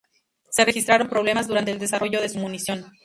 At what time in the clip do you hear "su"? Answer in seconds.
2.29-2.39